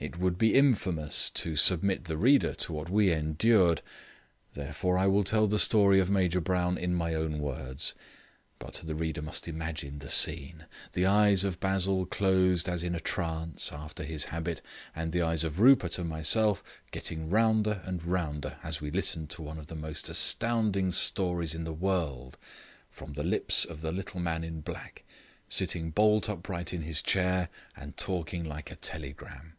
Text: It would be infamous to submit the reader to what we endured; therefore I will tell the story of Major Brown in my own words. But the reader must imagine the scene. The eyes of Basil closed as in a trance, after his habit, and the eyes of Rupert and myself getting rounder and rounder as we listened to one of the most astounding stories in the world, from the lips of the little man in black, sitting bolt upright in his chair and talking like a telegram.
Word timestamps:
It 0.00 0.18
would 0.18 0.36
be 0.36 0.52
infamous 0.52 1.30
to 1.30 1.56
submit 1.56 2.04
the 2.04 2.18
reader 2.18 2.52
to 2.56 2.74
what 2.74 2.90
we 2.90 3.10
endured; 3.10 3.80
therefore 4.52 4.98
I 4.98 5.06
will 5.06 5.24
tell 5.24 5.46
the 5.46 5.58
story 5.58 5.98
of 5.98 6.10
Major 6.10 6.42
Brown 6.42 6.76
in 6.76 6.94
my 6.94 7.14
own 7.14 7.38
words. 7.38 7.94
But 8.58 8.82
the 8.84 8.94
reader 8.94 9.22
must 9.22 9.48
imagine 9.48 10.00
the 10.00 10.10
scene. 10.10 10.66
The 10.92 11.06
eyes 11.06 11.42
of 11.42 11.58
Basil 11.58 12.04
closed 12.04 12.68
as 12.68 12.82
in 12.82 12.94
a 12.94 13.00
trance, 13.00 13.72
after 13.72 14.04
his 14.04 14.26
habit, 14.26 14.60
and 14.94 15.10
the 15.10 15.22
eyes 15.22 15.42
of 15.42 15.58
Rupert 15.58 15.98
and 15.98 16.10
myself 16.10 16.62
getting 16.90 17.30
rounder 17.30 17.80
and 17.86 18.02
rounder 18.04 18.58
as 18.62 18.82
we 18.82 18.90
listened 18.90 19.30
to 19.30 19.42
one 19.42 19.56
of 19.56 19.68
the 19.68 19.74
most 19.74 20.10
astounding 20.10 20.90
stories 20.90 21.54
in 21.54 21.64
the 21.64 21.72
world, 21.72 22.36
from 22.90 23.14
the 23.14 23.24
lips 23.24 23.64
of 23.64 23.80
the 23.80 23.90
little 23.90 24.20
man 24.20 24.44
in 24.44 24.60
black, 24.60 25.02
sitting 25.48 25.90
bolt 25.90 26.28
upright 26.28 26.74
in 26.74 26.82
his 26.82 27.00
chair 27.00 27.48
and 27.74 27.96
talking 27.96 28.44
like 28.44 28.70
a 28.70 28.76
telegram. 28.76 29.54